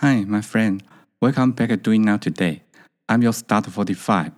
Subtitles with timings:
[0.00, 0.82] Hi, my friend.
[1.20, 2.62] Welcome back to Doing Now Today.
[3.08, 4.32] I'm your start 45.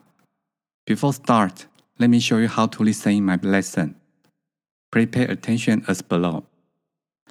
[0.85, 1.67] Before start,
[1.99, 3.97] let me show you how to listen in my lesson.
[4.93, 6.45] Please pay attention as below.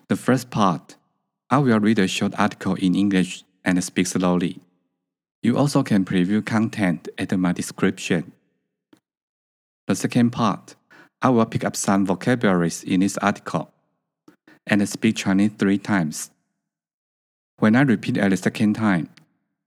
[0.09, 0.96] The first part,
[1.51, 4.60] I will read a short article in English and speak slowly.
[5.44, 8.32] You also can preview content at my description.
[9.86, 10.73] The second part,
[11.21, 13.71] I will pick up some vocabularies in this article
[14.66, 16.32] and speak Chinese three times.
[17.57, 19.09] When I repeat at the second time,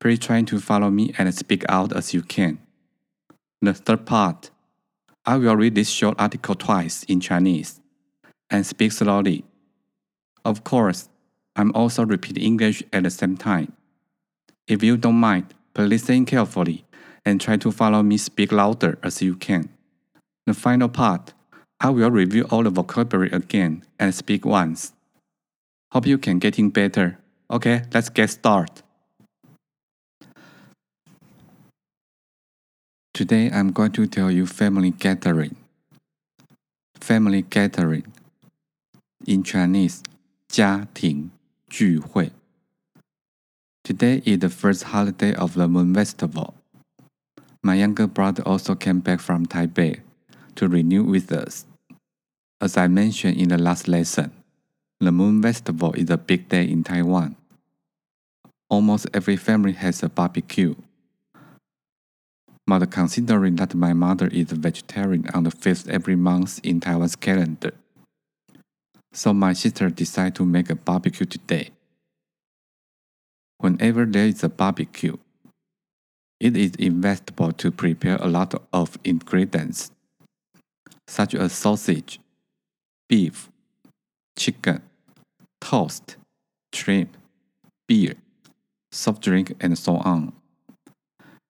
[0.01, 2.59] please try to follow me and speak out as you can.
[3.63, 4.51] The third part,
[5.25, 7.81] I will read this short article twice in Chinese
[8.51, 9.45] and speak slowly.
[10.45, 11.09] Of course,
[11.57, 13.73] I'm also repeating English at the same time.
[14.67, 16.85] If you don't mind, please listen carefully
[17.25, 19.71] and try to follow me speak louder as you can.
[20.47, 21.35] The final part,
[21.81, 24.93] I will review all the vocabulary again and speak once.
[25.93, 27.19] Hope you can getting better.
[27.50, 28.84] Okay, let's get started.
[33.14, 35.56] Today I'm going to tell you family gathering.
[37.00, 38.06] Family gathering.
[39.26, 40.02] In Chinese,
[40.48, 41.30] 家庭
[41.70, 42.32] 聚会.
[43.84, 46.54] Today is the first holiday of the Moon Festival.
[47.62, 50.02] My younger brother also came back from Taipei
[50.56, 51.66] to renew with us.
[52.60, 54.32] As I mentioned in the last lesson,
[55.01, 57.37] the Moon Festival is a big day in Taiwan.
[58.69, 60.75] Almost every family has a barbecue.
[62.67, 67.15] But considering that my mother is a vegetarian on the 5th every month in Taiwan's
[67.15, 67.73] calendar,
[69.13, 71.71] so my sister decided to make a barbecue today.
[73.59, 75.17] Whenever there is a barbecue,
[76.41, 79.93] it is inevitable to prepare a lot of ingredients,
[81.07, 82.21] such as sausage,
[83.09, 83.49] beef,
[84.37, 84.83] chicken,
[85.61, 86.17] toast,
[86.73, 87.17] shrimp,
[87.87, 88.15] beer,
[88.93, 90.33] soft drink, and so on.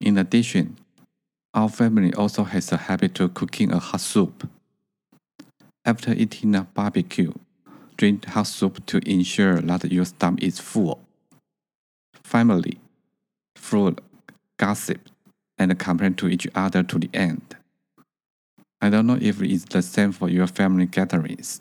[0.00, 0.76] In addition,
[1.54, 4.48] our family also has a habit of cooking a hot soup.
[5.84, 7.32] After eating a barbecue,
[7.96, 11.00] drink hot soup to ensure that your stomach is full.
[12.22, 12.78] Family,
[13.56, 14.00] food,
[14.56, 15.08] gossip,
[15.58, 17.56] and complain to each other to the end.
[18.80, 21.60] I don't know if it's the same for your family gatherings.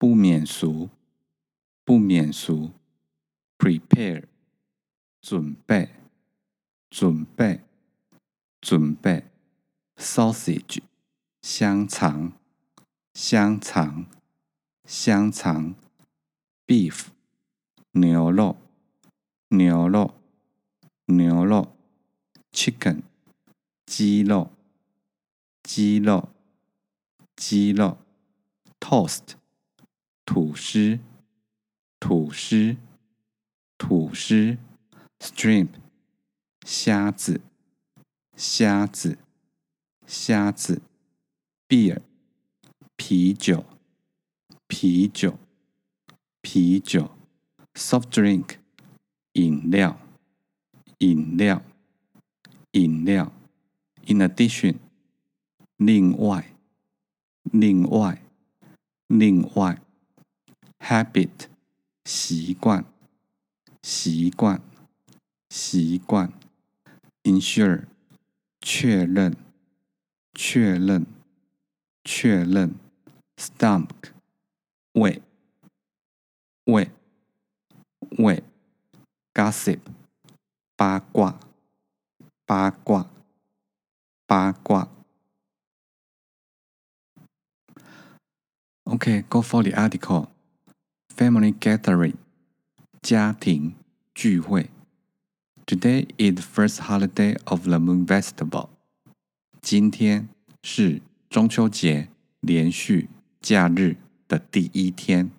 [0.00, 0.88] 不免俗，
[1.84, 2.70] 不免俗。
[3.58, 4.24] Prepare，
[5.20, 5.90] 准备，
[6.88, 7.60] 准备，
[8.62, 9.24] 准备。
[9.98, 10.80] Sausage，
[11.42, 12.32] 香肠，
[13.12, 14.06] 香肠，
[14.86, 15.74] 香肠。
[16.66, 17.08] Beef，
[17.90, 18.56] 牛肉，
[19.48, 20.14] 牛肉，
[21.04, 21.76] 牛肉。
[22.50, 23.02] Chicken，
[23.84, 24.50] 鸡肉，
[25.62, 26.30] 鸡肉，
[27.36, 27.98] 鸡肉。
[28.80, 29.34] Toast。
[30.32, 31.00] 吐司，
[31.98, 32.76] 吐司，
[33.76, 34.56] 吐司
[35.18, 35.70] ；shrimp，
[36.64, 37.40] 虾子，
[38.36, 39.18] 虾子，
[40.06, 40.82] 虾子
[41.66, 42.00] ；beer，
[42.94, 43.64] 啤酒，
[44.68, 45.36] 啤酒，
[46.40, 47.10] 啤酒
[47.74, 48.58] ；soft drink，
[49.32, 49.98] 饮料，
[50.98, 51.60] 饮料，
[52.70, 53.32] 饮料
[54.06, 54.76] ；in addition，
[55.76, 56.54] 另外，
[57.42, 58.22] 另外，
[59.08, 59.82] 另外。
[60.79, 61.47] habit
[62.03, 62.85] 习惯
[63.81, 64.61] 习惯
[65.49, 66.31] 习惯
[67.23, 67.85] ensure
[68.61, 69.35] 确认
[70.33, 71.05] 确认
[72.03, 72.75] 确认
[73.37, 74.11] stomach
[74.93, 75.21] 胃
[76.65, 76.89] 胃
[78.17, 78.43] 胃
[79.33, 79.79] gossip
[80.75, 81.39] 八卦
[82.45, 83.09] 八卦
[84.25, 84.89] 八卦
[88.87, 90.29] Okay, go for the article.
[91.19, 92.15] family gathering
[93.01, 93.73] 家庭
[94.13, 94.69] 聚会。
[95.65, 98.69] Today is the first holiday of the Moon Festival。
[99.61, 100.27] 今天
[100.61, 102.09] 是中秋节
[102.41, 103.09] 连续
[103.41, 103.97] 假日
[104.27, 105.31] 的第一天。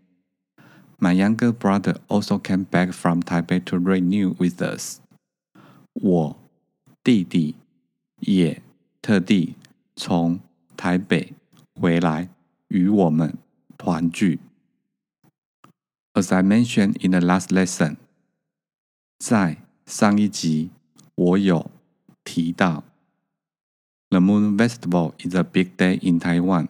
[0.99, 5.01] My younger brother also came back from Taipei to renew with us。
[5.93, 6.37] 我
[7.05, 7.55] 弟弟
[8.21, 8.63] 也
[9.03, 9.55] 特地
[9.95, 10.41] 从
[10.77, 11.35] 台北
[11.81, 12.29] 回来
[12.69, 13.37] 与我们
[13.77, 14.41] 团聚。
[16.21, 17.97] As I mentioned in the last lesson，
[19.19, 20.71] 在上一集
[21.15, 21.71] 我有
[22.25, 22.85] 提到，
[24.09, 26.69] The Moon Festival is a big day in Taiwan.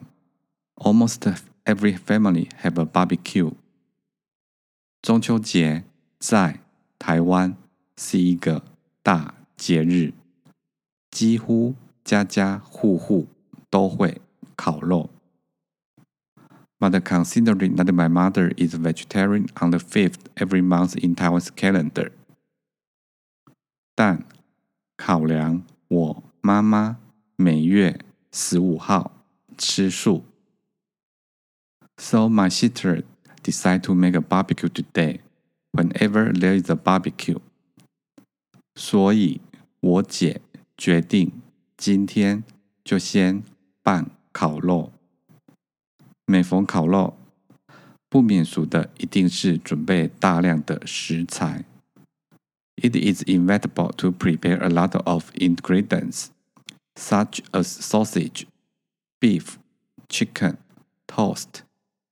[0.75, 1.21] Almost
[1.63, 3.53] every family have a barbecue.
[5.01, 5.83] 中秋节
[6.19, 6.59] 在
[6.99, 7.55] 台湾
[7.97, 8.63] 是一个
[9.01, 10.13] 大节日，
[11.09, 13.27] 几乎家家户户
[13.69, 14.21] 都会
[14.55, 15.09] 烤肉。
[16.81, 22.11] But considering that my mother is vegetarian on the fifth every month in Taiwan's calendar，
[23.95, 24.23] 但
[24.95, 26.99] 考量我妈妈
[27.35, 27.99] 每月
[28.31, 29.11] 十五号
[29.57, 30.23] 吃素，
[31.97, 33.03] so my sister
[33.41, 35.21] decide to make a barbecue today
[35.71, 37.39] whenever there is a barbecue。
[38.75, 39.41] 所以
[39.79, 40.41] 我姐
[40.77, 41.31] 决定
[41.75, 42.43] 今天
[42.83, 43.41] 就先
[43.81, 44.91] 办烤肉。
[46.32, 47.14] 每逢烤肉，
[48.08, 51.62] 不免俗的一定是准备大量的食材。
[52.76, 56.28] It is inevitable to prepare a lot of ingredients,
[56.94, 58.46] such as sausage,
[59.20, 59.56] beef,
[60.08, 60.56] chicken,
[61.06, 61.64] toast,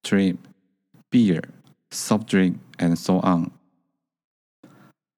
[0.03, 0.37] shrimp,
[1.11, 1.45] beer,
[1.91, 3.51] soft drink, and so on.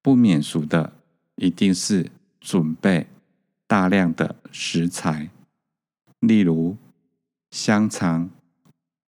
[0.00, 0.92] 不免俗的
[1.34, 2.08] 一定是
[2.40, 3.08] 准备
[3.66, 5.28] 大量的食材，
[6.20, 6.76] 例如
[7.50, 8.30] 香肠。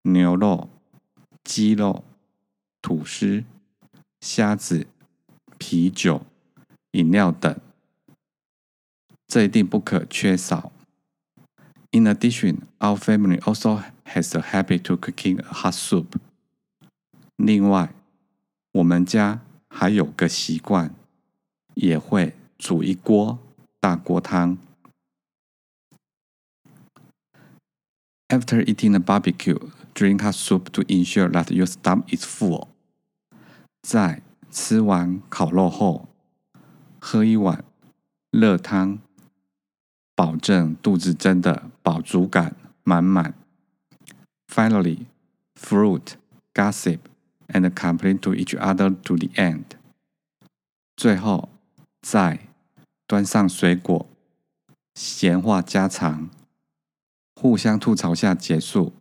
[0.07, 0.69] 牛肉、
[1.43, 2.03] 鸡肉、
[2.79, 3.43] 吐司、
[4.21, 4.85] 虾子、
[5.57, 6.21] 啤酒、
[6.91, 7.59] 饮料等，
[9.27, 10.71] 这一定不可缺少。
[11.89, 16.05] In addition, our family also has a habit to cooking a hot soup.
[17.37, 17.91] 另外，
[18.73, 20.93] 我们家还有个习惯，
[21.73, 23.39] 也会煮一锅
[23.79, 24.55] 大锅汤。
[28.34, 29.58] After eating the barbecue,
[29.94, 32.68] drink hot soup to ensure that your stomach is full。
[33.82, 36.08] 在吃完烤肉后，
[37.00, 37.64] 喝一碗
[38.30, 38.98] 热汤，
[40.14, 42.54] 保证肚子真的饱足感
[42.84, 43.34] 满满。
[44.46, 45.06] Finally,
[45.54, 46.14] fruit,
[46.52, 46.98] gossip,
[47.48, 49.64] and complain to each other to the end。
[50.96, 51.48] 最后，
[52.02, 52.48] 再
[53.06, 54.06] 端上水果，
[54.94, 56.28] 闲话家常，
[57.35, 58.93] 互相吐槽下结束。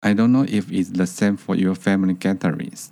[0.00, 2.88] I don't know if it's the same for your family gatherings。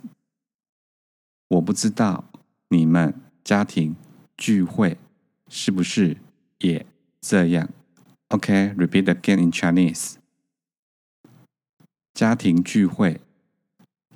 [1.47, 2.25] 我不知道
[2.67, 3.95] 你们家庭
[4.35, 4.97] 聚会
[5.47, 6.17] 是不是
[6.59, 6.85] 也
[7.21, 7.69] 这样。
[8.27, 10.15] OK, repeat again in Chinese。
[12.13, 13.21] 家庭聚会，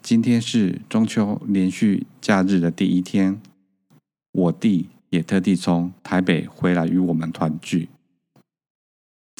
[0.01, 3.41] 今天是中秋连续假日的第一天，
[4.33, 7.87] 我弟也特地从台北回来与我们团聚。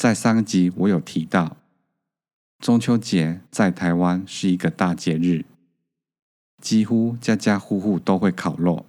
[0.02, 1.56] 在上一集我有提到。
[2.58, 5.44] 中秋节在台湾是一个大节日，
[6.60, 8.84] 几乎家家户户都会烤肉。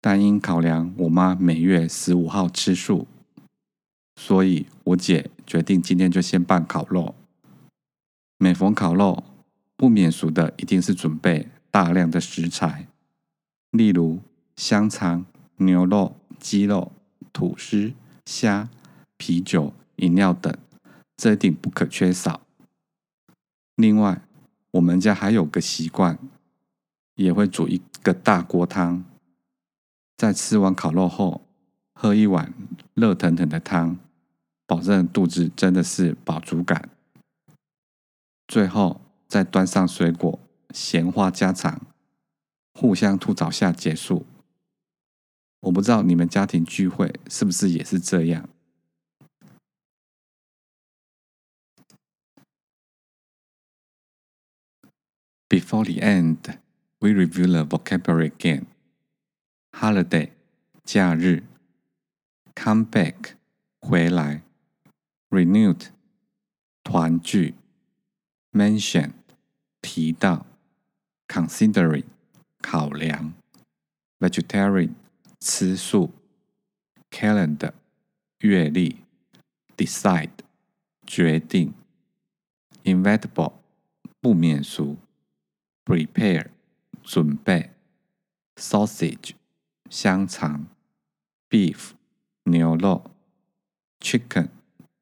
[0.00, 3.06] 但因考量我妈每月十五号吃素，
[4.16, 7.14] 所以我姐决定今天就先办烤肉。
[8.38, 9.22] 每逢烤肉，
[9.76, 12.86] 不免俗的一定是准备大量的食材，
[13.72, 14.20] 例如
[14.56, 16.92] 香肠、牛肉、鸡肉、
[17.30, 17.92] 吐司、
[18.24, 18.70] 虾、
[19.18, 20.52] 啤酒、饮料等，
[21.16, 22.42] 这一定不可缺少。
[23.76, 24.22] 另外，
[24.72, 26.18] 我们家还有个习惯，
[27.14, 29.04] 也会煮一个大锅汤，
[30.16, 31.42] 在吃完烤肉后，
[31.94, 32.52] 喝一碗
[32.94, 33.96] 热腾腾的汤，
[34.66, 36.88] 保证肚子真的是饱足感。
[38.48, 40.38] 最后再端上水果，
[40.74, 41.80] 闲话家常，
[42.74, 44.26] 互相吐槽下结束。
[45.60, 48.48] 我不知道你们家庭聚会是不是也是这样。
[55.49, 56.57] Before the end,
[56.99, 58.65] we review the vocabulary again.
[59.71, 60.29] Holiday
[60.83, 61.43] 假日，
[62.55, 63.35] come back
[63.79, 64.41] 回来，
[65.29, 65.87] renewed
[66.83, 67.53] 团聚，
[68.51, 69.11] mention
[69.81, 70.45] 提到，
[71.27, 72.05] considering
[72.61, 73.33] 考量，
[74.19, 74.93] vegetarian
[75.39, 76.11] 吃素，
[77.11, 77.73] calendar
[78.39, 78.97] 月历，
[79.77, 80.31] decide
[81.05, 81.73] 决定，
[82.83, 83.53] inevitable
[84.19, 84.97] 不免俗。
[85.87, 86.47] prepare
[87.03, 87.71] 准备；
[88.55, 89.31] sausage
[89.89, 90.67] 香肠；
[91.49, 91.91] beef
[92.43, 93.11] 牛肉；
[93.99, 94.49] chicken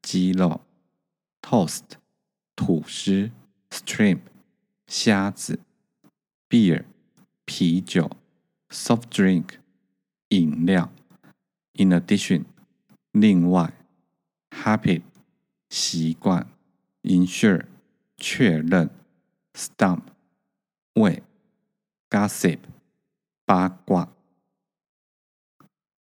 [0.02, 0.60] 鸡肉；
[1.40, 1.96] toast
[2.56, 3.30] 吐司；
[3.70, 4.20] shrimp
[4.86, 5.58] 虾子；
[6.48, 6.84] beer
[7.44, 8.10] 啤酒；
[8.70, 9.54] soft drink
[10.28, 10.88] 饮料；
[11.74, 12.44] in addition
[13.12, 13.72] 另外；
[14.50, 15.02] habit
[15.68, 16.46] 习惯；
[17.02, 17.66] ensure
[18.16, 18.88] 确认；
[19.54, 20.02] stump
[20.96, 21.22] 胃；
[22.10, 22.58] gossip
[23.46, 24.08] 八卦。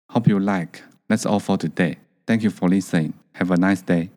[0.10, 0.84] Hope you like.
[1.07, 1.98] That's all for today.
[2.25, 3.13] Thank you for listening.
[3.34, 4.10] Have a nice day.